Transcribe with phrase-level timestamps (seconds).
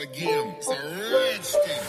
[0.00, 0.54] again.
[0.58, 1.80] It's a.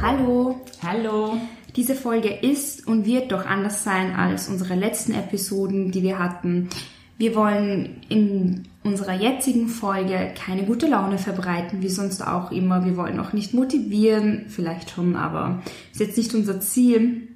[0.00, 1.40] Hallo, Hallo.
[1.76, 6.68] diese Folge ist und wird doch anders sein als unsere letzten Episoden, die wir hatten.
[7.16, 12.84] Wir wollen in unserer jetzigen Folge keine gute Laune verbreiten, wie sonst auch immer.
[12.84, 15.62] Wir wollen auch nicht motivieren, vielleicht schon, aber
[15.92, 17.28] ist jetzt nicht unser Ziel,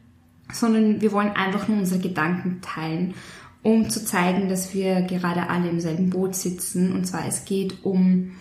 [0.52, 3.14] sondern wir wollen einfach nur unsere Gedanken teilen,
[3.62, 6.92] um zu zeigen, dass wir gerade alle im selben Boot sitzen.
[6.92, 8.32] Und zwar es geht um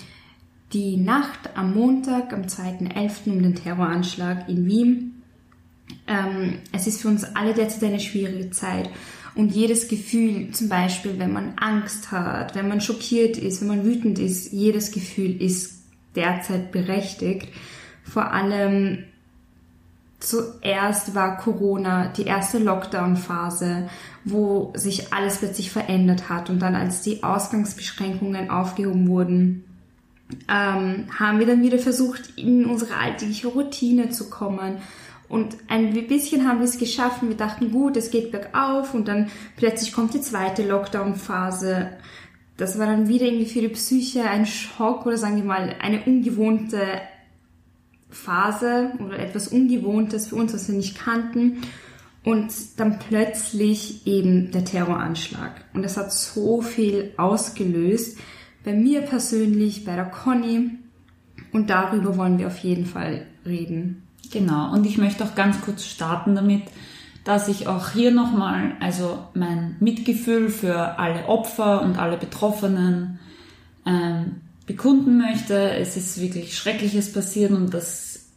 [0.73, 3.31] die Nacht am Montag, am 2.11.
[3.31, 5.23] um den Terroranschlag in Wien.
[6.07, 8.89] Ähm, es ist für uns alle derzeit eine schwierige Zeit.
[9.35, 13.85] Und jedes Gefühl, zum Beispiel, wenn man Angst hat, wenn man schockiert ist, wenn man
[13.85, 15.83] wütend ist, jedes Gefühl ist
[16.15, 17.47] derzeit berechtigt.
[18.03, 19.05] Vor allem
[20.19, 23.89] zuerst war Corona die erste Lockdown-Phase,
[24.23, 26.49] wo sich alles plötzlich verändert hat.
[26.49, 29.63] Und dann, als die Ausgangsbeschränkungen aufgehoben wurden,
[30.47, 34.77] ähm, haben wir dann wieder versucht, in unsere alltägliche Routine zu kommen.
[35.27, 37.21] Und ein bisschen haben wir es geschafft.
[37.21, 41.89] Wir dachten, gut, es geht bergauf und dann plötzlich kommt die zweite Lockdown-Phase.
[42.57, 46.03] Das war dann wieder irgendwie für die Psyche ein Schock oder sagen wir mal eine
[46.03, 46.81] ungewohnte
[48.09, 51.61] Phase oder etwas Ungewohntes für uns, was wir nicht kannten.
[52.23, 55.65] Und dann plötzlich eben der Terroranschlag.
[55.73, 58.19] Und das hat so viel ausgelöst.
[58.63, 60.71] Bei mir persönlich, bei der Conny.
[61.51, 64.03] Und darüber wollen wir auf jeden Fall reden.
[64.31, 64.71] Genau.
[64.71, 66.63] Und ich möchte auch ganz kurz starten damit,
[67.23, 73.19] dass ich auch hier nochmal, also mein Mitgefühl für alle Opfer und alle Betroffenen
[73.85, 75.71] ähm, bekunden möchte.
[75.71, 78.27] Es ist wirklich Schreckliches passiert und das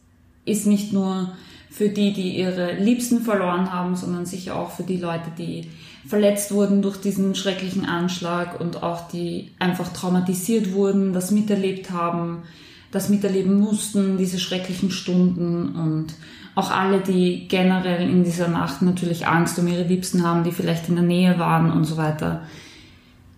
[0.43, 1.35] ist nicht nur
[1.75, 5.67] für die, die ihre Liebsten verloren haben, sondern sicher auch für die Leute, die
[6.07, 12.43] verletzt wurden durch diesen schrecklichen Anschlag und auch die einfach traumatisiert wurden, das miterlebt haben,
[12.91, 16.13] das miterleben mussten, diese schrecklichen Stunden und
[16.55, 20.87] auch alle, die generell in dieser Nacht natürlich Angst um ihre Liebsten haben, die vielleicht
[20.87, 22.43] in der Nähe waren und so weiter.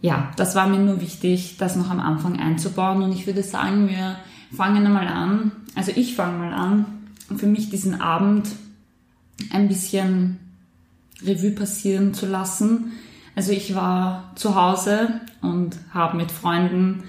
[0.04, 3.90] Ja, das war mir nur wichtig, das noch am Anfang einzubauen und ich würde sagen,
[3.90, 4.16] wir
[4.56, 5.54] fangen einmal an.
[5.74, 6.97] Also ich fange mal an,
[7.36, 8.48] für mich diesen Abend
[9.52, 10.38] ein bisschen
[11.24, 12.94] Revue passieren zu lassen.
[13.36, 17.04] Also ich war zu Hause und habe mit Freunden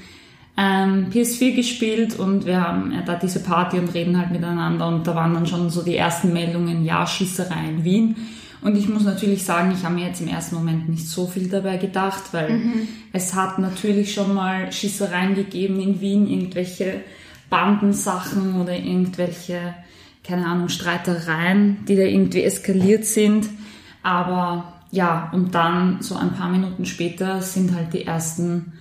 [0.57, 5.07] ähm, PS4 gespielt und wir haben ja, da diese Party und reden halt miteinander und
[5.07, 8.17] da waren dann schon so die ersten Meldungen, ja, Schießerei in Wien.
[8.61, 11.49] Und ich muss natürlich sagen, ich habe mir jetzt im ersten Moment nicht so viel
[11.49, 12.89] dabei gedacht, weil mhm.
[13.13, 17.03] es hat natürlich schon mal Schießereien gegeben in Wien, irgendwelche
[17.49, 19.75] Bandensachen oder irgendwelche,
[20.29, 23.49] keine Ahnung, Streitereien, die da irgendwie eskaliert sind.
[24.03, 28.75] Aber ja, und dann so ein paar Minuten später sind halt die ersten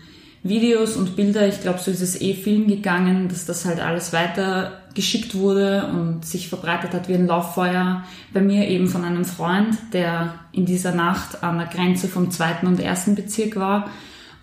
[0.44, 4.14] Videos und Bilder, ich glaube, so ist es eh Film gegangen, dass das halt alles
[4.14, 8.04] weiter geschickt wurde und sich verbreitet hat wie ein Lauffeuer.
[8.34, 12.68] Bei mir eben von einem Freund, der in dieser Nacht an der Grenze vom zweiten
[12.68, 13.90] und ersten Bezirk war.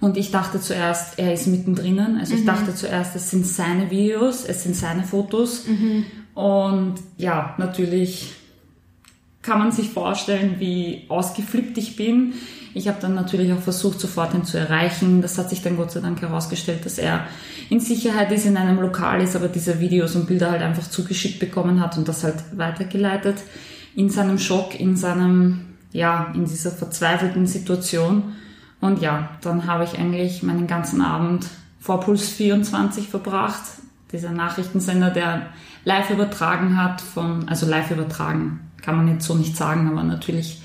[0.00, 1.98] Und ich dachte zuerst, er ist mittendrin.
[2.18, 2.40] Also mhm.
[2.40, 5.66] ich dachte zuerst, es sind seine Videos, es sind seine Fotos.
[5.66, 6.04] Mhm.
[6.34, 8.32] Und ja, natürlich
[9.42, 12.34] kann man sich vorstellen, wie ausgeflippt ich bin.
[12.72, 15.22] Ich habe dann natürlich auch versucht, sofort ihn zu erreichen.
[15.22, 17.26] Das hat sich dann Gott sei Dank herausgestellt, dass er
[17.70, 21.38] in Sicherheit ist, in einem Lokal ist, aber diese Videos und Bilder halt einfach zugeschickt
[21.38, 23.36] bekommen hat und das halt weitergeleitet.
[23.94, 25.60] In seinem Schock, in seinem,
[25.92, 28.32] ja, in dieser verzweifelten Situation.
[28.80, 31.46] Und ja, dann habe ich eigentlich meinen ganzen Abend
[31.78, 33.62] vor Puls 24 verbracht.
[34.10, 35.46] Dieser Nachrichtensender, der
[35.84, 40.60] live übertragen hat von, also live übertragen, kann man jetzt so nicht sagen, aber natürlich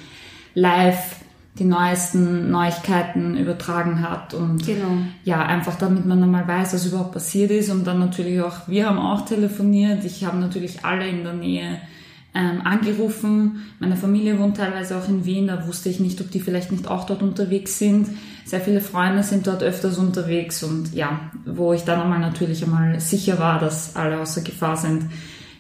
[0.53, 1.15] live
[1.57, 4.97] die neuesten Neuigkeiten übertragen hat und genau.
[5.25, 8.87] ja, einfach damit man einmal weiß, was überhaupt passiert ist und dann natürlich auch, wir
[8.87, 11.81] haben auch telefoniert, ich habe natürlich alle in der Nähe
[12.33, 16.39] ähm, angerufen, meine Familie wohnt teilweise auch in Wien, da wusste ich nicht, ob die
[16.39, 18.07] vielleicht nicht auch dort unterwegs sind,
[18.49, 22.99] sehr viele Freunde sind dort öfters unterwegs und ja, wo ich dann einmal natürlich einmal
[22.99, 25.05] sicher war, dass alle außer Gefahr sind,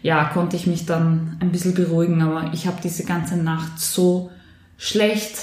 [0.01, 4.31] ja, konnte ich mich dann ein bisschen beruhigen, aber ich habe diese ganze Nacht so
[4.79, 5.37] schlecht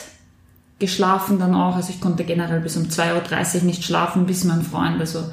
[0.80, 1.76] geschlafen dann auch.
[1.76, 5.30] Also ich konnte generell bis um 2.30 Uhr nicht schlafen, bis mein Freund, also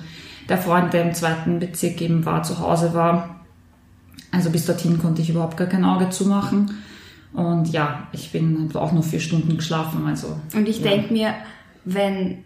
[0.49, 3.39] der Freund, der im zweiten Bezirk eben war, zu Hause war.
[4.31, 6.77] Also bis dorthin konnte ich überhaupt gar kein Auge zumachen.
[7.33, 10.05] Und ja, ich bin auch nur vier Stunden geschlafen.
[10.05, 10.91] Also, Und ich ja.
[10.91, 11.33] denke mir,
[11.85, 12.43] wenn,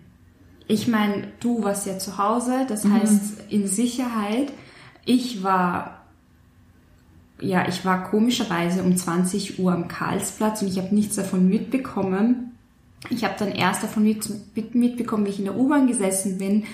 [0.67, 2.93] ich meine, du warst ja zu Hause, das mhm.
[2.93, 4.51] heißt in Sicherheit.
[5.05, 6.05] Ich war,
[7.39, 12.57] ja, ich war komischerweise um 20 Uhr am Karlsplatz und ich habe nichts davon mitbekommen.
[13.09, 14.27] Ich habe dann erst davon mit,
[14.75, 16.65] mitbekommen, wie ich in der U-Bahn gesessen bin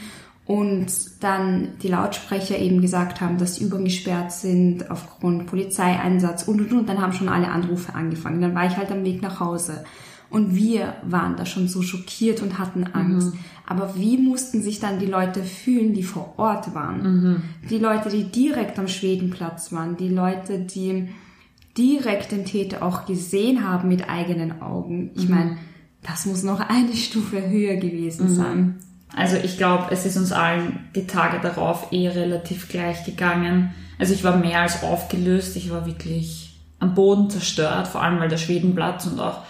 [0.46, 0.88] und
[1.22, 6.74] dann die Lautsprecher eben gesagt haben, dass die U-Bahn gesperrt sind aufgrund Polizeieinsatz und und
[6.74, 6.90] und.
[6.90, 8.42] Dann haben schon alle Anrufe angefangen.
[8.42, 9.86] Dann war ich halt am Weg nach Hause.
[10.34, 13.36] Und wir waren da schon so schockiert und hatten Angst.
[13.36, 13.40] Mhm.
[13.68, 17.04] Aber wie mussten sich dann die Leute fühlen, die vor Ort waren?
[17.04, 17.42] Mhm.
[17.70, 21.10] Die Leute, die direkt am Schwedenplatz waren, die Leute, die
[21.78, 25.12] direkt den Täter auch gesehen haben mit eigenen Augen.
[25.14, 25.36] Ich mhm.
[25.36, 25.58] meine,
[26.02, 28.36] das muss noch eine Stufe höher gewesen mhm.
[28.36, 28.76] sein.
[29.16, 33.72] Also ich glaube, es ist uns allen die Tage darauf eh relativ gleich gegangen.
[34.00, 38.30] Also ich war mehr als aufgelöst, ich war wirklich am Boden zerstört, vor allem weil
[38.30, 39.44] der Schwedenplatz und auch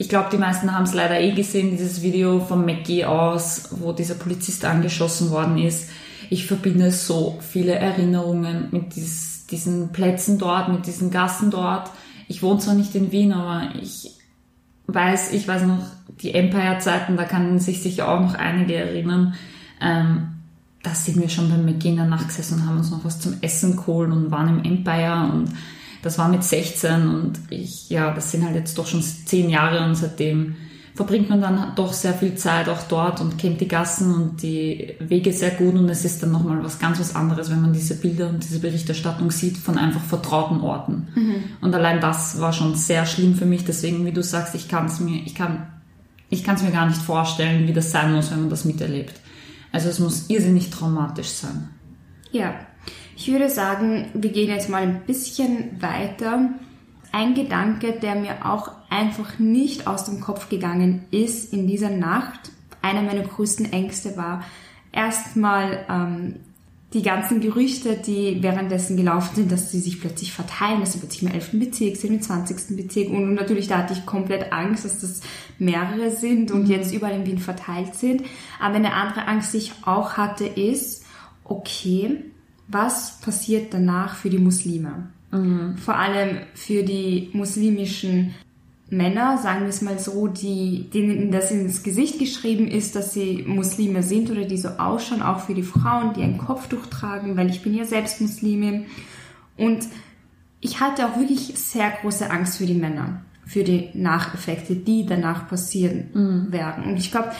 [0.00, 3.92] ich glaube, die meisten haben es leider eh gesehen, dieses Video von Mackie aus, wo
[3.92, 5.90] dieser Polizist angeschossen worden ist.
[6.30, 11.90] Ich verbinde so viele Erinnerungen mit dies, diesen Plätzen dort, mit diesen Gassen dort.
[12.28, 14.12] Ich wohne zwar nicht in Wien, aber ich
[14.86, 15.84] weiß, ich weiß noch,
[16.22, 19.34] die Empire-Zeiten, da kann sich sicher auch noch einige erinnern.
[19.82, 20.28] Ähm,
[20.82, 23.20] da sind wir schon beim McGee in der Nacht gesessen und haben uns noch was
[23.20, 25.50] zum Essen geholt und waren im Empire und
[26.02, 29.84] das war mit 16 und ich, ja, das sind halt jetzt doch schon zehn Jahre
[29.84, 30.56] und seitdem
[30.94, 34.94] verbringt man dann doch sehr viel Zeit auch dort und kennt die Gassen und die
[34.98, 37.94] Wege sehr gut und es ist dann nochmal was ganz was anderes, wenn man diese
[37.94, 41.08] Bilder und diese Berichterstattung sieht von einfach vertrauten Orten.
[41.14, 41.34] Mhm.
[41.60, 44.86] Und allein das war schon sehr schlimm für mich, deswegen, wie du sagst, ich kann
[44.86, 45.68] es mir, ich kann,
[46.28, 49.14] ich kann es mir gar nicht vorstellen, wie das sein muss, wenn man das miterlebt.
[49.72, 51.68] Also es muss irrsinnig traumatisch sein.
[52.32, 52.54] Ja,
[53.20, 56.48] ich würde sagen, wir gehen jetzt mal ein bisschen weiter.
[57.12, 62.50] Ein Gedanke, der mir auch einfach nicht aus dem Kopf gegangen ist in dieser Nacht,
[62.80, 64.42] einer meiner größten Ängste war
[64.90, 66.36] erstmal ähm,
[66.94, 71.22] die ganzen Gerüchte, die währenddessen gelaufen sind, dass sie sich plötzlich verteilen, dass sie plötzlich
[71.22, 71.50] im 11.
[71.52, 72.74] Bezirk sind, im 20.
[72.74, 75.20] Bezirk und natürlich da hatte ich komplett Angst, dass das
[75.58, 76.70] mehrere sind und mhm.
[76.70, 78.22] jetzt überall in Wien verteilt sind.
[78.58, 81.04] Aber eine andere Angst, die ich auch hatte, ist,
[81.44, 82.24] okay,
[82.70, 85.08] was passiert danach für die Muslime.
[85.32, 85.76] Mhm.
[85.76, 88.34] Vor allem für die muslimischen
[88.90, 93.44] Männer, sagen wir es mal so, die, denen das ins Gesicht geschrieben ist, dass sie
[93.46, 97.50] Muslime sind oder die so ausschauen, auch für die Frauen, die ein Kopftuch tragen, weil
[97.50, 98.84] ich bin ja selbst Muslime.
[99.56, 99.86] Und
[100.60, 105.48] ich hatte auch wirklich sehr große Angst für die Männer, für die Nacheffekte, die danach
[105.48, 106.52] passieren mhm.
[106.52, 106.84] werden.
[106.84, 107.30] Und ich glaube,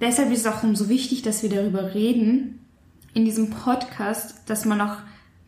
[0.00, 2.58] deshalb ist es auch umso wichtig, dass wir darüber reden,
[3.14, 4.96] in diesem Podcast, dass man auch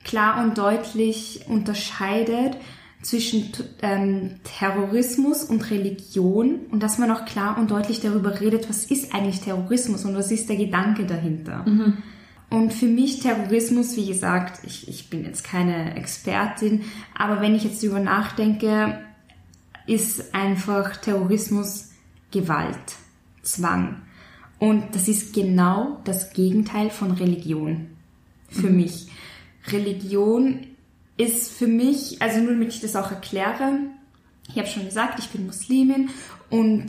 [0.05, 2.56] klar und deutlich unterscheidet
[3.02, 3.52] zwischen
[3.82, 9.14] ähm, Terrorismus und Religion und dass man auch klar und deutlich darüber redet, was ist
[9.14, 11.64] eigentlich Terrorismus und was ist der Gedanke dahinter.
[11.69, 11.99] Mhm.
[12.50, 16.82] Und für mich Terrorismus, wie gesagt, ich, ich bin jetzt keine Expertin,
[17.16, 19.00] aber wenn ich jetzt darüber nachdenke,
[19.87, 21.90] ist einfach Terrorismus
[22.31, 22.96] Gewalt,
[23.43, 24.02] Zwang.
[24.59, 27.89] Und das ist genau das Gegenteil von Religion
[28.49, 28.77] für mhm.
[28.77, 29.09] mich.
[29.69, 30.67] Religion
[31.17, 33.79] ist für mich, also nur damit ich das auch erkläre,
[34.49, 36.11] ich habe schon gesagt, ich bin Muslimin
[36.51, 36.87] und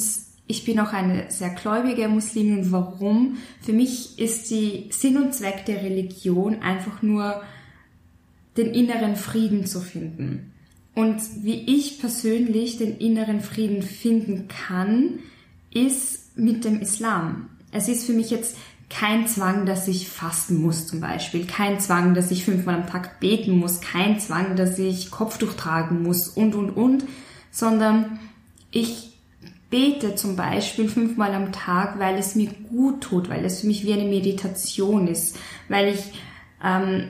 [0.48, 2.72] ich bin auch eine sehr gläubige Muslimin.
[2.72, 3.38] Warum?
[3.62, 7.42] Für mich ist die Sinn und Zweck der Religion einfach nur
[8.58, 10.54] den inneren Frieden zu finden.
[10.94, 15.20] Und wie ich persönlich den inneren Frieden finden kann,
[15.74, 17.50] ist mit dem Islam.
[17.76, 18.58] Es ist für mich jetzt
[18.90, 23.20] kein Zwang, dass ich fasten muss zum Beispiel, kein Zwang, dass ich fünfmal am Tag
[23.20, 27.04] beten muss, kein Zwang, dass ich Kopftuch tragen muss und, und, und,
[27.52, 28.20] sondern
[28.72, 29.14] ich
[29.70, 33.86] bete zum Beispiel fünfmal am Tag, weil es mir gut tut, weil es für mich
[33.86, 36.14] wie eine Meditation ist, weil ich
[36.64, 37.10] ähm,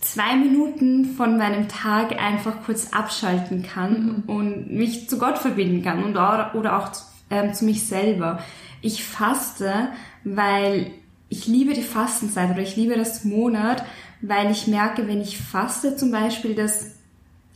[0.00, 4.34] zwei Minuten von meinem Tag einfach kurz abschalten kann mhm.
[4.34, 6.90] und mich zu Gott verbinden kann und oder, oder auch
[7.30, 8.40] ähm, zu mich selber.
[8.82, 9.88] Ich faste,
[10.24, 10.92] weil
[11.28, 13.84] ich liebe die Fastenzeit oder ich liebe das Monat,
[14.20, 16.92] weil ich merke, wenn ich faste zum Beispiel, dass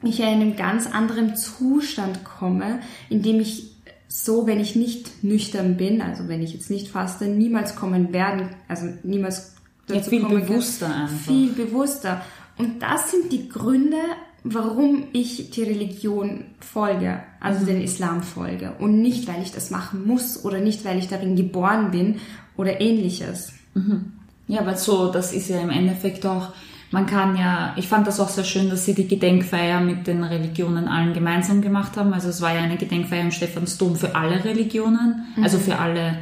[0.02, 3.70] ich in einem ganz anderen Zustand komme, in dem ich
[4.08, 8.48] so, wenn ich nicht nüchtern bin, also wenn ich jetzt nicht faste, niemals kommen werden,
[8.66, 9.54] also niemals
[9.86, 11.26] dazu ja, viel kommen bewusster kann, einfach.
[11.26, 12.22] Viel bewusster.
[12.58, 13.96] Und das sind die Gründe,
[14.44, 17.66] warum ich die Religion folge, also mhm.
[17.66, 18.73] den Islam folge.
[18.78, 22.16] Und nicht, weil ich das machen muss oder nicht, weil ich darin geboren bin
[22.56, 23.52] oder ähnliches.
[23.75, 24.12] Mhm.
[24.49, 26.49] Ja, weil so, das ist ja im Endeffekt auch,
[26.90, 30.25] man kann ja, ich fand das auch sehr schön, dass sie die Gedenkfeier mit den
[30.25, 32.12] Religionen allen gemeinsam gemacht haben.
[32.12, 35.44] Also es war ja eine Gedenkfeier im Stephansdom für alle Religionen, mhm.
[35.44, 36.18] also für alle,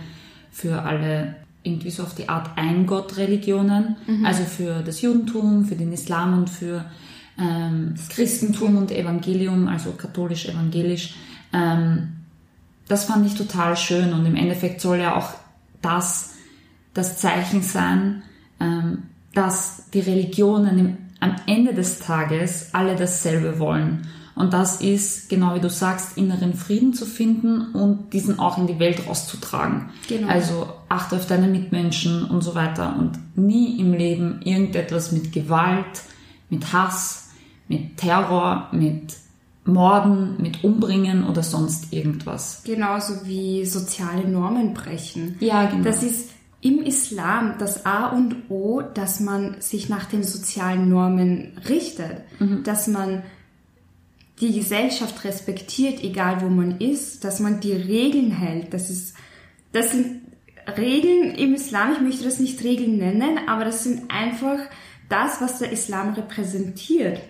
[0.50, 4.26] für alle irgendwie so auf die Art Ein-Gott-Religionen, mhm.
[4.26, 6.84] also für das Judentum, für den Islam und für
[7.38, 11.14] ähm, Christentum und Evangelium, also katholisch-evangelisch.
[11.52, 12.14] Ähm,
[12.88, 15.30] das fand ich total schön und im Endeffekt soll ja auch
[15.82, 16.34] das
[16.98, 18.22] das Zeichen sein,
[18.60, 24.08] ähm, dass die Religionen im, am Ende des Tages alle dasselbe wollen.
[24.34, 28.68] Und das ist, genau wie du sagst, inneren Frieden zu finden und diesen auch in
[28.68, 29.90] die Welt rauszutragen.
[30.08, 30.28] Genau.
[30.28, 36.02] Also achte auf deine Mitmenschen und so weiter und nie im Leben irgendetwas mit Gewalt,
[36.50, 37.27] mit Hass,
[37.68, 39.16] mit Terror, mit
[39.64, 42.62] Morden, mit Umbringen oder sonst irgendwas.
[42.64, 45.36] Genauso wie soziale Normen brechen.
[45.40, 45.84] Ja, genau.
[45.84, 51.52] Das ist im Islam das A und O, dass man sich nach den sozialen Normen
[51.68, 52.22] richtet,
[52.64, 53.22] dass man
[54.40, 58.72] die Gesellschaft respektiert, egal wo man ist, dass man die Regeln hält.
[58.72, 59.14] Das ist,
[59.72, 60.22] das sind
[60.76, 61.92] Regeln im Islam.
[61.92, 64.58] Ich möchte das nicht Regeln nennen, aber das sind einfach
[65.08, 67.20] das, was der Islam repräsentiert.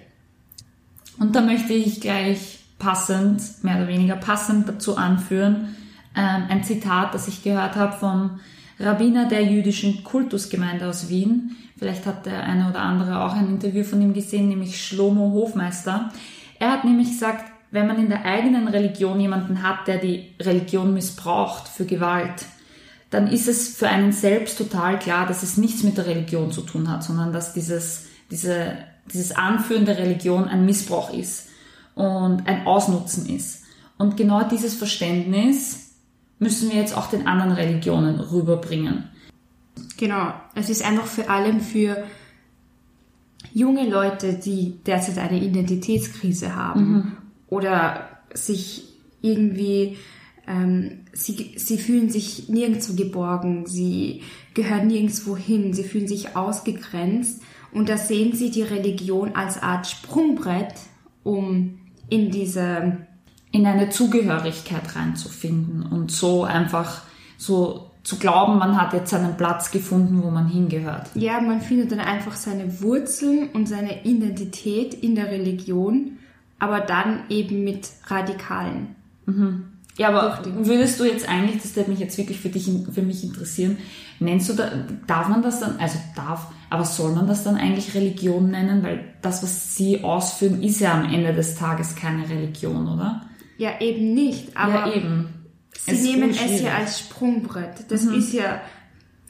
[1.18, 5.76] Und da möchte ich gleich passend, mehr oder weniger passend dazu anführen,
[6.16, 8.40] ähm, ein Zitat, das ich gehört habe vom
[8.80, 11.56] Rabbiner der jüdischen Kultusgemeinde aus Wien.
[11.78, 16.12] Vielleicht hat der eine oder andere auch ein Interview von ihm gesehen, nämlich Schlomo Hofmeister.
[16.58, 20.94] Er hat nämlich gesagt, wenn man in der eigenen Religion jemanden hat, der die Religion
[20.94, 22.46] missbraucht für Gewalt,
[23.10, 26.62] dann ist es für einen selbst total klar, dass es nichts mit der Religion zu
[26.62, 28.76] tun hat, sondern dass dieses, diese,
[29.12, 31.49] dieses Anführen der Religion ein Missbrauch ist
[31.95, 33.65] und ein Ausnutzen ist.
[33.97, 35.95] Und genau dieses Verständnis
[36.38, 39.05] müssen wir jetzt auch den anderen Religionen rüberbringen.
[39.97, 42.05] Genau, es ist einfach für allem für
[43.53, 47.17] junge Leute, die derzeit eine Identitätskrise haben
[47.49, 48.85] oder sich
[49.21, 49.97] irgendwie,
[50.47, 54.23] ähm, sie, sie fühlen sich nirgendwo geborgen, sie
[54.55, 59.87] gehören nirgendwo hin, sie fühlen sich ausgegrenzt und da sehen sie die Religion als Art
[59.87, 60.75] Sprungbrett,
[61.22, 62.98] um in diese
[63.50, 67.02] in eine Zugehörigkeit reinzufinden und so einfach
[67.38, 71.10] so zu glauben, man hat jetzt seinen Platz gefunden, wo man hingehört.
[71.14, 76.18] Ja, man findet dann einfach seine Wurzeln und seine Identität in der Religion,
[76.58, 78.96] aber dann eben mit Radikalen.
[79.99, 83.25] Ja, aber würdest du jetzt eigentlich, das würde mich jetzt wirklich für dich, für mich
[83.25, 83.78] interessieren,
[84.21, 84.71] nennst du da,
[85.09, 88.85] darf man das dann, also darf, aber soll man das dann eigentlich Religion nennen?
[88.85, 93.23] Weil das, was sie ausführen, ist ja am Ende des Tages keine Religion, oder?
[93.59, 95.28] Ja, eben nicht, aber ja, eben.
[95.76, 97.87] sie Es nehmen es ja als Sprungbrett.
[97.88, 98.61] Das ist ja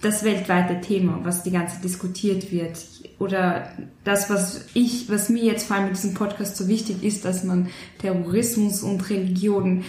[0.02, 2.78] das weltweite Thema, was die ganze diskutiert wird.
[3.18, 3.72] Oder
[4.04, 7.42] das, was ich, was mir jetzt vor allem mit diesem Podcast so wichtig ist, dass
[7.42, 9.84] man Terrorismus und Religion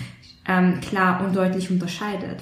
[0.50, 2.40] ähm, klar und deutlich unterscheidet.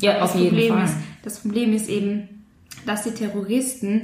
[0.00, 0.84] Ja, Das auf jeden Problem Fall.
[0.84, 2.44] Ist, das Problem ist eben,
[2.86, 4.02] dass die Terroristen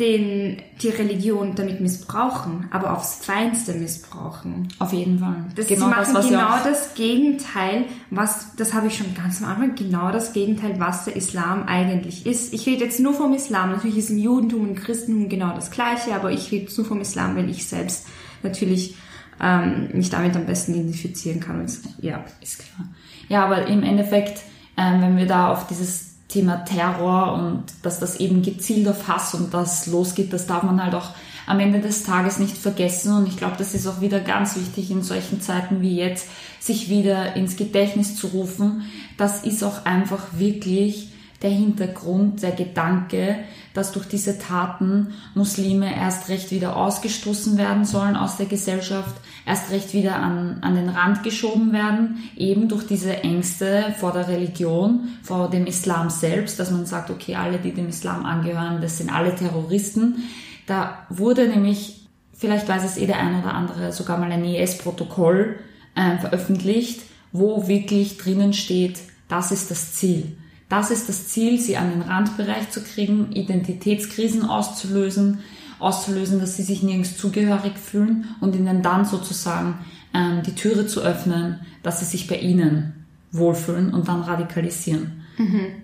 [0.00, 4.68] den, die Religion damit missbrauchen, aber aufs Feinste missbrauchen.
[4.78, 5.44] Auf jeden Fall.
[5.54, 10.10] Das, sie machen genau das Gegenteil, was, das habe ich schon ganz am Anfang, genau
[10.10, 12.52] das Gegenteil, was der Islam eigentlich ist.
[12.52, 13.70] Ich rede jetzt nur vom Islam.
[13.70, 17.36] Natürlich ist im Judentum und Christentum genau das Gleiche, aber ich rede nur vom Islam,
[17.36, 18.06] weil ich selbst
[18.42, 18.96] natürlich
[19.40, 21.60] ähm, mich damit am besten identifizieren kann.
[21.60, 22.24] Und, ja.
[22.40, 22.88] Ist klar.
[23.28, 24.42] Ja, aber im Endeffekt,
[24.76, 29.34] ähm, wenn wir da auf dieses Thema Terror und dass das eben gezielt auf Hass
[29.34, 31.10] und das losgeht, das darf man halt auch
[31.46, 33.16] am Ende des Tages nicht vergessen.
[33.16, 36.28] Und ich glaube, das ist auch wieder ganz wichtig in solchen Zeiten wie jetzt,
[36.58, 38.82] sich wieder ins Gedächtnis zu rufen.
[39.16, 41.10] Das ist auch einfach wirklich
[41.42, 43.36] der Hintergrund, der Gedanke,
[43.74, 49.14] dass durch diese Taten Muslime erst recht wieder ausgestoßen werden sollen aus der Gesellschaft,
[49.44, 54.28] erst recht wieder an, an den Rand geschoben werden, eben durch diese Ängste vor der
[54.28, 58.98] Religion, vor dem Islam selbst, dass man sagt, okay, alle, die dem Islam angehören, das
[58.98, 60.24] sind alle Terroristen.
[60.66, 65.58] Da wurde nämlich, vielleicht weiß es eh der ein oder andere, sogar mal ein IS-Protokoll
[65.94, 67.02] äh, veröffentlicht,
[67.32, 70.36] wo wirklich drinnen steht, das ist das Ziel.
[70.68, 75.40] Das ist das Ziel, sie an den Randbereich zu kriegen, Identitätskrisen auszulösen,
[75.78, 79.78] auszulösen, dass sie sich nirgends zugehörig fühlen und ihnen dann sozusagen
[80.12, 85.22] ähm, die Türe zu öffnen, dass sie sich bei ihnen wohlfühlen und dann radikalisieren.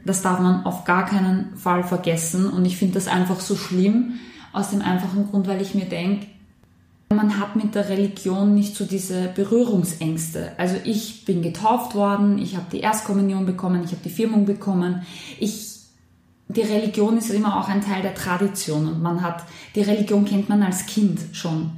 [0.04, 4.14] Das darf man auf gar keinen Fall vergessen und ich finde das einfach so schlimm
[4.52, 6.26] aus dem einfachen Grund, weil ich mir denke,
[7.12, 10.52] man hat mit der Religion nicht so diese Berührungsängste.
[10.59, 15.02] Also ich bin getauft worden, ich habe die Erstkommunion bekommen, ich habe die Firmung bekommen.
[15.38, 15.81] Ich,
[16.49, 20.49] die Religion ist immer auch ein Teil der Tradition und man hat, die Religion kennt
[20.49, 21.73] man als Kind schon.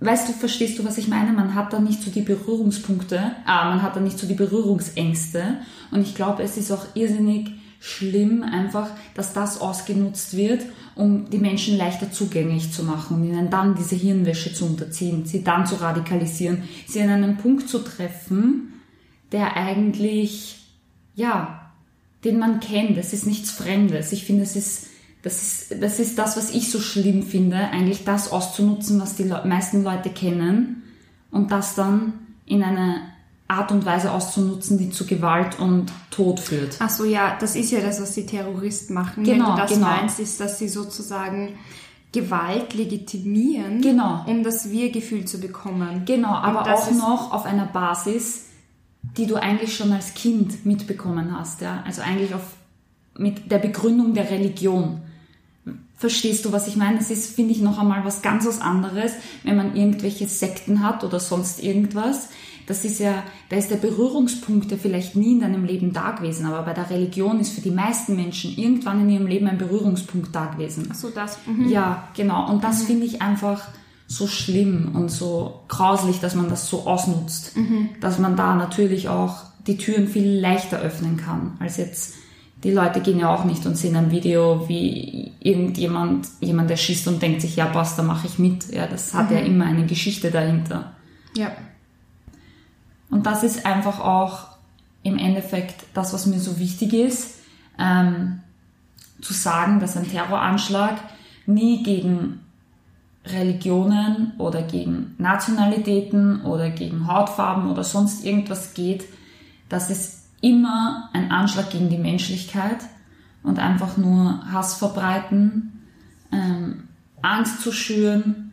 [0.00, 1.32] Weißt du, verstehst du, was ich meine?
[1.32, 5.58] Man hat da nicht so die Berührungspunkte, ah, man hat da nicht so die Berührungsängste
[5.90, 11.38] und ich glaube, es ist auch irrsinnig schlimm einfach, dass das ausgenutzt wird, um die
[11.38, 15.76] Menschen leichter zugänglich zu machen und ihnen dann diese Hirnwäsche zu unterziehen, sie dann zu
[15.76, 18.72] radikalisieren, sie an einen Punkt zu treffen,
[19.30, 20.58] der eigentlich,
[21.14, 21.72] ja,
[22.24, 22.98] den man kennt.
[22.98, 24.12] Es ist nichts Fremdes.
[24.12, 24.88] Ich finde, es ist,
[25.22, 29.24] das ist, das ist das, was ich so schlimm finde, eigentlich das auszunutzen, was die
[29.24, 30.82] meisten Leute kennen
[31.30, 33.02] und das dann in eine
[33.48, 36.76] Art und Weise auszunutzen, die zu Gewalt und Tod führt.
[36.80, 39.24] Ach so, ja, das ist ja das, was die Terroristen machen.
[39.24, 39.86] Genau, Wenn du das genau.
[39.86, 41.54] meinst, ist, dass sie sozusagen
[42.12, 44.24] Gewalt legitimieren, Genau.
[44.26, 46.02] um das Wir-Gefühl zu bekommen.
[46.04, 48.44] Genau, aber auch noch auf einer Basis,
[49.16, 51.82] die du eigentlich schon als Kind mitbekommen hast, ja.
[51.86, 52.42] Also eigentlich auf,
[53.16, 55.00] mit der Begründung der Religion.
[55.98, 56.98] Verstehst du, was ich meine?
[56.98, 59.12] Das ist, finde ich, noch einmal was ganz was anderes,
[59.42, 62.28] wenn man irgendwelche Sekten hat oder sonst irgendwas.
[62.66, 66.46] Das ist ja, da ist der Berührungspunkt ja vielleicht nie in deinem Leben da gewesen,
[66.46, 70.34] aber bei der Religion ist für die meisten Menschen irgendwann in ihrem Leben ein Berührungspunkt
[70.36, 70.88] da gewesen.
[70.92, 71.38] Ach so, das.
[71.46, 71.68] Mhm.
[71.68, 72.48] Ja, genau.
[72.48, 73.68] Und das finde ich einfach
[74.06, 77.56] so schlimm und so grauslich, dass man das so ausnutzt.
[78.00, 82.14] Dass man da natürlich auch die Türen viel leichter öffnen kann, als jetzt
[82.64, 87.22] die Leute gehen ja auch nicht und sehen ein Video, wie irgendjemand jemand erschießt und
[87.22, 88.72] denkt sich, ja passt, da mache ich mit.
[88.72, 90.92] Ja, das hat ja immer eine Geschichte dahinter.
[91.36, 91.52] Ja.
[93.10, 94.48] Und das ist einfach auch
[95.02, 97.38] im Endeffekt das, was mir so wichtig ist,
[97.78, 98.40] ähm,
[99.20, 100.98] zu sagen, dass ein Terroranschlag
[101.46, 102.40] nie gegen
[103.24, 109.04] Religionen oder gegen Nationalitäten oder gegen Hautfarben oder sonst irgendwas geht.
[109.68, 112.78] Das ist immer ein Anschlag gegen die Menschlichkeit
[113.42, 115.84] und einfach nur Hass verbreiten,
[116.32, 116.88] ähm,
[117.22, 118.52] Angst zu schüren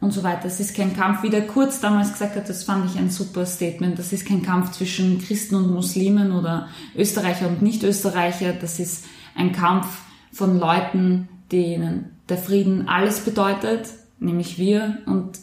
[0.00, 0.46] und so weiter.
[0.46, 3.46] Es ist kein Kampf, wie der Kurz damals gesagt hat, das fand ich ein super
[3.46, 3.98] Statement.
[3.98, 8.52] Das ist kein Kampf zwischen Christen und Muslimen oder Österreicher und Nicht-Österreicher.
[8.52, 15.38] Das ist ein Kampf von Leuten, denen der Frieden alles bedeutet, nämlich wir, und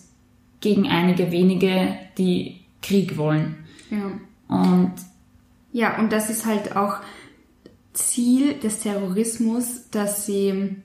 [0.59, 3.55] gegen einige wenige, die Krieg wollen.
[3.89, 4.11] ja.
[4.47, 4.93] Und
[5.71, 6.97] Ja, und das ist halt auch
[7.93, 10.75] Ziel des Terrorismus, dass sie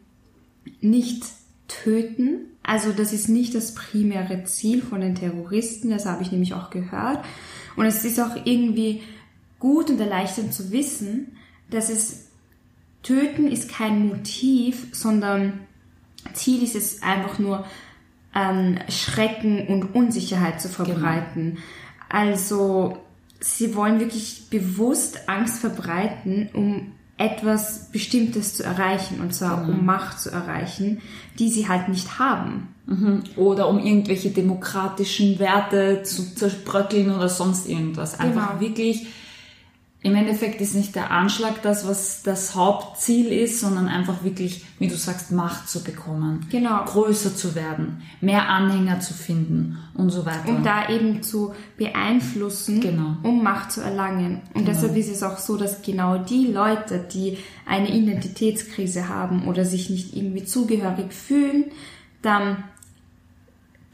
[0.81, 1.25] nicht
[1.69, 2.47] töten.
[2.63, 6.71] Also das ist nicht das primäre Ziel von den Terroristen, das habe ich nämlich auch
[6.71, 7.25] gehört.
[7.77, 9.03] Und es ist auch irgendwie
[9.59, 11.37] gut und erleichternd zu wissen,
[11.71, 12.27] dass es
[13.03, 15.61] Töten ist kein Motiv, sondern
[16.33, 17.65] Ziel ist es einfach nur,
[18.35, 21.59] ähm, Schrecken und Unsicherheit zu verbreiten.
[22.09, 22.99] Also
[23.41, 30.21] sie wollen wirklich bewusst Angst verbreiten, um etwas Bestimmtes zu erreichen, und zwar um Macht
[30.21, 31.01] zu erreichen,
[31.39, 32.69] die sie halt nicht haben.
[33.35, 38.21] oder um irgendwelche demokratischen Werte zu zerbröckeln oder sonst irgendwas.
[38.21, 38.61] Einfach Genau.
[38.61, 39.07] wirklich,
[40.07, 44.87] im Endeffekt ist nicht der Anschlag das, was das Hauptziel ist, sondern einfach wirklich, wie
[44.87, 46.47] du sagst, Macht zu bekommen.
[46.49, 46.85] Genau.
[46.85, 50.49] Größer zu werden, mehr Anhänger zu finden und so weiter.
[50.49, 53.17] um da eben zu beeinflussen, Genau.
[53.25, 54.43] um Macht zu erlangen.
[54.55, 59.65] Und deshalb ist es auch so, dass genau die Leute, die eine Identitätskrise haben oder
[59.65, 61.65] sich nicht irgendwie zugehörig fühlen,
[62.23, 62.63] dann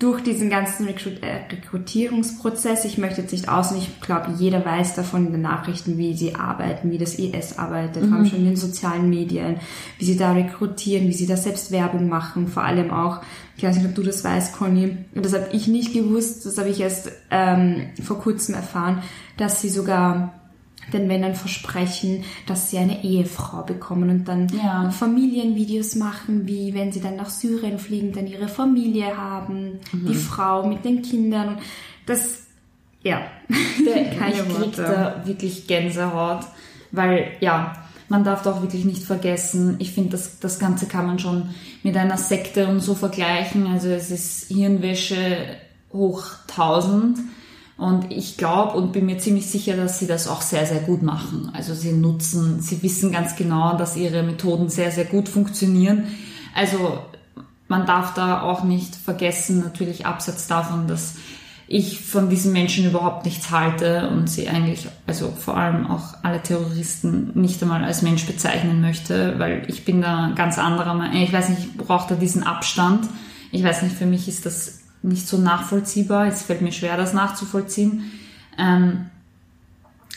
[0.02, 5.26] durch diesen ganzen äh, Rekrutierungsprozess, ich möchte jetzt nicht außen, ich glaube, jeder weiß davon
[5.26, 8.56] in den Nachrichten, wie sie arbeiten, wie das IS arbeitet, vor allem schon in den
[8.56, 9.60] sozialen Medien,
[9.98, 13.20] wie sie da rekrutieren, wie sie da selbst Werbung machen, vor allem auch,
[13.56, 16.58] ich weiß nicht, ob du das weißt, Conny, und das habe ich nicht gewusst, das
[16.58, 19.02] habe ich erst ähm, vor kurzem erfahren,
[19.36, 20.41] dass sie sogar
[20.92, 24.90] den Männern versprechen, dass sie eine Ehefrau bekommen und dann Ja.
[24.90, 30.06] Familienvideos machen, wie wenn sie dann nach Syrien fliegen, dann ihre Familie haben, Mhm.
[30.06, 31.58] die Frau mit den Kindern.
[32.06, 32.42] Das,
[33.02, 33.22] ja,
[33.86, 34.82] Der, keine ich krieg Worte.
[34.82, 36.40] da wirklich Gänsehaut,
[36.90, 37.74] weil ja,
[38.08, 41.50] man darf doch wirklich nicht vergessen, ich finde, das, das Ganze kann man schon
[41.82, 43.66] mit einer Sekte und so vergleichen.
[43.66, 45.38] Also es ist Hirnwäsche
[45.92, 47.18] hoch 1000
[47.82, 51.02] und ich glaube und bin mir ziemlich sicher, dass sie das auch sehr, sehr gut
[51.02, 51.50] machen.
[51.52, 56.04] Also sie nutzen, sie wissen ganz genau, dass ihre Methoden sehr, sehr gut funktionieren.
[56.54, 56.98] Also
[57.66, 61.16] man darf da auch nicht vergessen, natürlich abseits davon, dass
[61.66, 66.40] ich von diesen Menschen überhaupt nichts halte und sie eigentlich, also vor allem auch alle
[66.40, 71.20] Terroristen nicht einmal als Mensch bezeichnen möchte, weil ich bin da ganz anderer Meinung.
[71.20, 73.08] Ich weiß nicht, ich brauche da diesen Abstand.
[73.50, 76.26] Ich weiß nicht, für mich ist das nicht so nachvollziehbar.
[76.26, 78.10] Es fällt mir schwer, das nachzuvollziehen.
[78.58, 79.06] Ähm,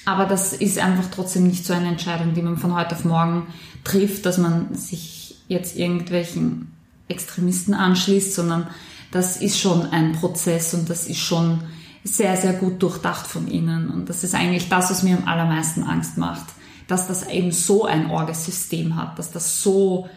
[0.05, 3.47] aber das ist einfach trotzdem nicht so eine Entscheidung, die man von heute auf morgen
[3.83, 6.71] trifft, dass man sich jetzt irgendwelchen
[7.07, 8.67] Extremisten anschließt, sondern
[9.11, 11.61] das ist schon ein Prozess und das ist schon
[12.03, 13.89] sehr, sehr gut durchdacht von ihnen.
[13.89, 16.45] Und das ist eigentlich das, was mir am allermeisten Angst macht,
[16.87, 20.07] dass das eben so ein Orgesystem hat, dass das so,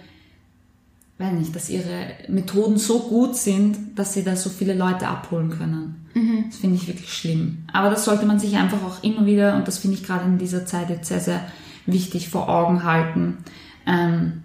[1.19, 5.51] weiß nicht, dass ihre Methoden so gut sind, dass sie da so viele Leute abholen
[5.51, 6.07] können.
[6.47, 7.65] Das finde ich wirklich schlimm.
[7.73, 10.39] Aber das sollte man sich einfach auch immer wieder, und das finde ich gerade in
[10.39, 11.45] dieser Zeit jetzt sehr, sehr
[11.87, 13.39] wichtig vor Augen halten,
[13.87, 14.43] ähm,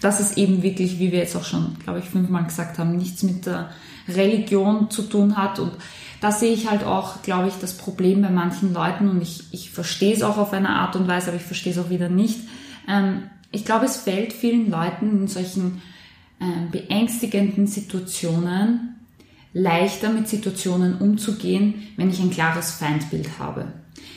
[0.00, 3.22] dass es eben wirklich, wie wir jetzt auch schon, glaube ich, fünfmal gesagt haben, nichts
[3.22, 3.70] mit der
[4.08, 5.58] Religion zu tun hat.
[5.58, 5.72] Und
[6.20, 9.70] da sehe ich halt auch, glaube ich, das Problem bei manchen Leuten und ich, ich
[9.70, 12.38] verstehe es auch auf eine Art und Weise, aber ich verstehe es auch wieder nicht.
[12.88, 15.82] Ähm, ich glaube, es fällt vielen Leuten in solchen
[16.70, 18.96] beängstigenden Situationen
[19.52, 23.72] leichter mit Situationen umzugehen, wenn ich ein klares Feindbild habe.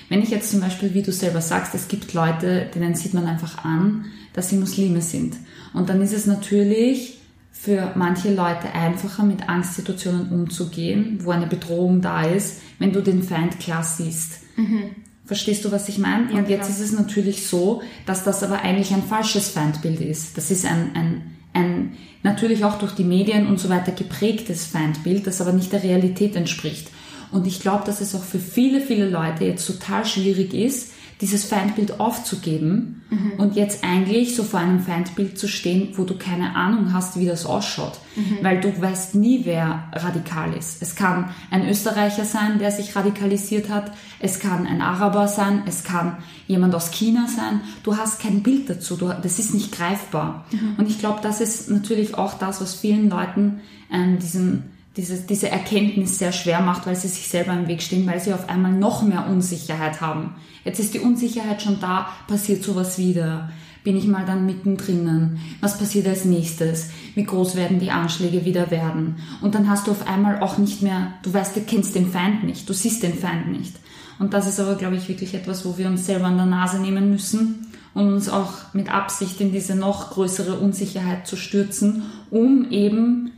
[0.10, 3.26] Wenn ich jetzt zum Beispiel, wie du selber sagst, es gibt Leute, denen sieht man
[3.26, 5.36] einfach an, dass sie Muslime sind.
[5.74, 7.18] Und dann ist es natürlich
[7.52, 13.24] für manche Leute einfacher, mit Angstsituationen umzugehen, wo eine Bedrohung da ist, wenn du den
[13.24, 14.40] Feind klar siehst.
[14.58, 14.92] Mhm.
[15.26, 16.32] Verstehst du, was ich meine?
[16.32, 16.78] Ja, und jetzt klar.
[16.78, 20.38] ist es natürlich so, dass das aber eigentlich ein falsches Feindbild ist.
[20.38, 21.22] Das ist ein, ein,
[21.54, 25.84] ein natürlich auch durch die Medien und so weiter geprägtes Feindbild, das aber nicht der
[25.84, 26.90] Realität entspricht.
[27.34, 30.92] Und ich glaube, dass es auch für viele, viele Leute jetzt total schwierig ist,
[31.22, 33.34] dieses Feindbild aufzugeben mhm.
[33.38, 37.26] und jetzt eigentlich so vor einem Feindbild zu stehen, wo du keine Ahnung hast, wie
[37.26, 38.00] das ausschaut.
[38.16, 38.40] Mhm.
[38.42, 40.82] Weil du weißt nie, wer radikal ist.
[40.82, 43.92] Es kann ein Österreicher sein, der sich radikalisiert hat.
[44.20, 45.64] Es kann ein Araber sein.
[45.66, 46.18] Es kann
[46.48, 47.62] jemand aus China sein.
[47.84, 48.98] Du hast kein Bild dazu.
[48.98, 50.46] Du, das ist nicht greifbar.
[50.52, 50.76] Mhm.
[50.78, 55.50] Und ich glaube, das ist natürlich auch das, was vielen Leuten ähm, diesen diese, diese
[55.50, 58.72] Erkenntnis sehr schwer macht, weil sie sich selber im Weg stehen, weil sie auf einmal
[58.72, 60.36] noch mehr Unsicherheit haben.
[60.66, 63.50] Jetzt ist die Unsicherheit schon da, passiert sowas wieder.
[63.84, 65.40] Bin ich mal dann mittendrin?
[65.60, 66.90] Was passiert als nächstes?
[67.16, 69.18] Wie groß werden die Anschläge wieder werden?
[69.42, 72.46] Und dann hast du auf einmal auch nicht mehr, du weißt, du kennst den Feind
[72.46, 73.74] nicht, du siehst den Feind nicht.
[74.20, 76.80] Und das ist aber, glaube ich, wirklich etwas, wo wir uns selber an der Nase
[76.80, 82.72] nehmen müssen und uns auch mit Absicht in diese noch größere Unsicherheit zu stürzen, um
[82.72, 83.33] eben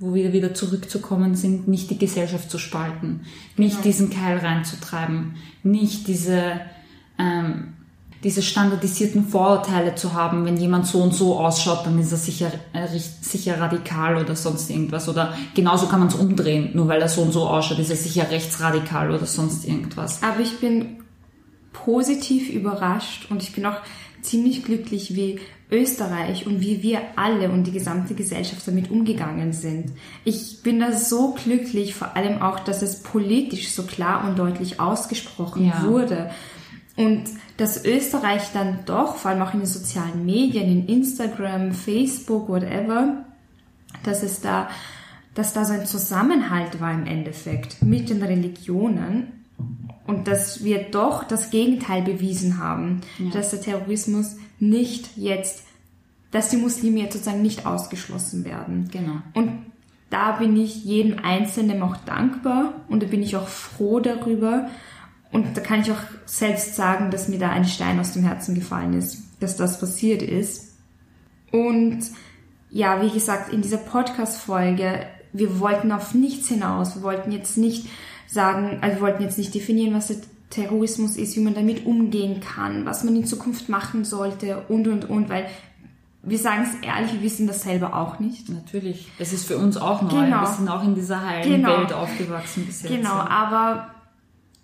[0.00, 3.22] wo wir wieder zurückzukommen sind, nicht die Gesellschaft zu spalten,
[3.56, 3.82] nicht genau.
[3.82, 6.60] diesen Keil reinzutreiben, nicht diese,
[7.18, 7.74] ähm,
[8.22, 12.50] diese standardisierten Vorurteile zu haben, wenn jemand so und so ausschaut, dann ist er sicher,
[12.72, 12.86] äh,
[13.20, 15.08] sicher radikal oder sonst irgendwas.
[15.08, 17.96] Oder genauso kann man es umdrehen, nur weil er so und so ausschaut, ist er
[17.96, 20.22] sicher rechtsradikal oder sonst irgendwas.
[20.22, 20.98] Aber ich bin
[21.72, 23.76] positiv überrascht und ich bin auch
[24.28, 29.92] ziemlich glücklich, wie Österreich und wie wir alle und die gesamte Gesellschaft damit umgegangen sind.
[30.24, 34.80] Ich bin da so glücklich, vor allem auch, dass es politisch so klar und deutlich
[34.80, 35.84] ausgesprochen ja.
[35.84, 36.30] wurde.
[36.96, 37.24] Und
[37.58, 43.24] dass Österreich dann doch, vor allem auch in den sozialen Medien, in Instagram, Facebook, whatever,
[44.04, 44.68] dass es da,
[45.34, 49.37] dass da so ein Zusammenhalt war im Endeffekt mit den Religionen
[50.06, 53.30] und dass wir doch das Gegenteil bewiesen haben, ja.
[53.30, 55.64] dass der Terrorismus nicht jetzt,
[56.30, 58.88] dass die Muslime jetzt sozusagen nicht ausgeschlossen werden.
[58.90, 59.18] Genau.
[59.34, 59.66] Und
[60.10, 64.68] da bin ich jedem Einzelnen auch dankbar und da bin ich auch froh darüber.
[65.30, 68.54] Und da kann ich auch selbst sagen, dass mir da ein Stein aus dem Herzen
[68.54, 70.74] gefallen ist, dass das passiert ist.
[71.52, 72.00] Und
[72.70, 76.96] ja, wie gesagt, in dieser Podcast-Folge, wir wollten auf nichts hinaus.
[76.96, 77.88] Wir wollten jetzt nicht
[78.28, 80.18] sagen, also wir wollten jetzt nicht definieren, was der
[80.50, 85.08] Terrorismus ist, wie man damit umgehen kann, was man in Zukunft machen sollte und, und,
[85.08, 85.46] und, weil
[86.22, 88.48] wir sagen es ehrlich, wir wissen das selber auch nicht.
[88.48, 90.24] Natürlich, es ist für uns auch neu.
[90.24, 90.40] Genau.
[90.40, 91.78] Wir sind auch in dieser heilen genau.
[91.78, 92.92] Welt aufgewachsen bis jetzt.
[92.92, 93.90] Genau, aber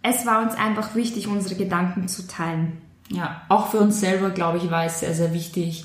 [0.03, 2.79] es war uns einfach wichtig, unsere Gedanken zu teilen.
[3.09, 5.85] Ja, auch für uns selber, glaube ich, war es sehr, sehr wichtig,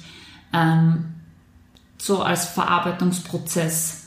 [0.54, 1.06] ähm,
[1.98, 3.99] so als Verarbeitungsprozess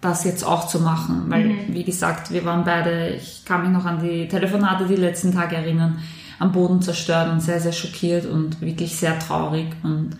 [0.00, 1.24] das jetzt auch zu machen.
[1.28, 1.58] Weil, mhm.
[1.74, 5.56] wie gesagt, wir waren beide, ich kann mich noch an die Telefonate die letzten Tage
[5.56, 5.98] erinnern,
[6.38, 9.66] am Boden zerstört und sehr, sehr schockiert und wirklich sehr traurig.
[9.82, 10.16] Und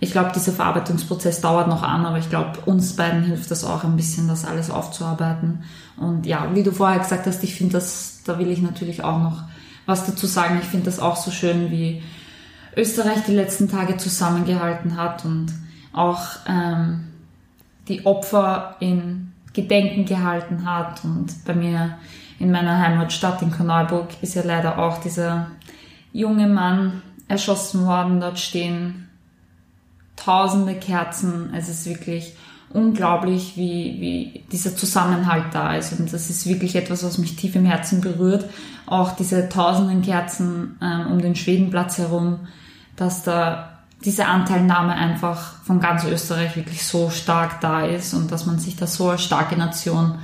[0.00, 3.84] ich glaube, dieser Verarbeitungsprozess dauert noch an, aber ich glaube, uns beiden hilft das auch
[3.84, 5.62] ein bisschen, das alles aufzuarbeiten.
[5.96, 9.18] Und ja, wie du vorher gesagt hast, ich finde das, da will ich natürlich auch
[9.18, 9.44] noch
[9.86, 10.58] was dazu sagen.
[10.60, 12.02] Ich finde das auch so schön, wie
[12.76, 15.52] Österreich die letzten Tage zusammengehalten hat und
[15.92, 17.11] auch ähm,
[17.88, 21.04] die Opfer in Gedenken gehalten hat.
[21.04, 21.98] Und bei mir
[22.38, 25.48] in meiner Heimatstadt in Korneuburg ist ja leider auch dieser
[26.12, 28.20] junge Mann erschossen worden.
[28.20, 29.08] Dort stehen
[30.16, 31.52] tausende Kerzen.
[31.54, 32.34] Es ist wirklich
[32.72, 35.98] unglaublich, wie, wie dieser Zusammenhalt da ist.
[35.98, 38.48] Und das ist wirklich etwas, was mich tief im Herzen berührt.
[38.86, 42.40] Auch diese tausenden Kerzen ähm, um den Schwedenplatz herum,
[42.96, 43.71] dass da
[44.04, 48.76] diese Anteilnahme einfach von ganz Österreich wirklich so stark da ist und dass man sich
[48.76, 50.18] da so als starke Nation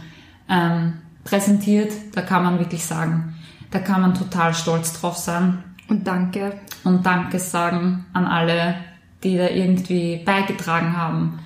[0.48, 3.36] ähm, präsentiert, da kann man wirklich sagen,
[3.70, 5.62] da kann man total stolz drauf sein.
[5.88, 6.52] Und danke.
[6.84, 8.76] Und danke sagen an alle,
[9.22, 11.38] die da irgendwie beigetragen haben,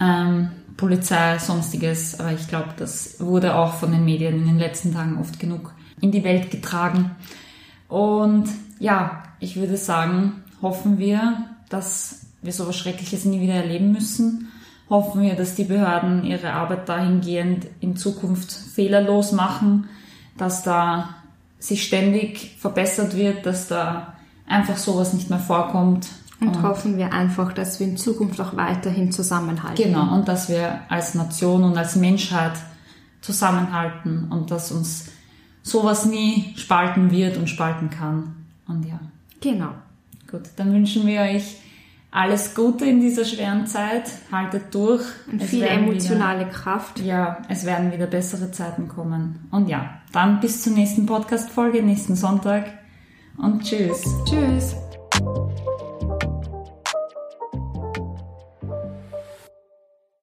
[0.00, 2.18] ähm, Polizei, sonstiges.
[2.18, 5.72] Aber ich glaube, das wurde auch von den Medien in den letzten Tagen oft genug
[6.00, 7.10] in die Welt getragen.
[7.88, 14.48] Und ja, ich würde sagen, hoffen wir, dass wir sowas Schreckliches nie wieder erleben müssen.
[14.90, 19.88] Hoffen wir, dass die Behörden ihre Arbeit dahingehend in Zukunft fehlerlos machen,
[20.36, 21.14] dass da
[21.58, 24.14] sich ständig verbessert wird, dass da
[24.46, 26.08] einfach sowas nicht mehr vorkommt.
[26.40, 29.82] Und hoffen wir einfach, dass wir in Zukunft auch weiterhin zusammenhalten.
[29.82, 32.54] Genau, und dass wir als Nation und als Menschheit
[33.20, 35.10] zusammenhalten und dass uns
[35.62, 38.46] sowas nie spalten wird und spalten kann.
[38.66, 38.98] Und ja,
[39.40, 39.72] Genau.
[40.30, 41.56] Gut, dann wünschen wir euch
[42.10, 44.10] alles Gute in dieser schweren Zeit.
[44.32, 45.02] Haltet durch.
[45.30, 46.98] Und Es viel emotionale Kraft.
[46.98, 49.48] Wieder, ja, es werden wieder bessere Zeiten kommen.
[49.50, 52.66] Und ja, dann bis zur nächsten Podcast-Folge, nächsten Sonntag.
[53.36, 54.02] Und tschüss.
[54.24, 54.76] Tschüss.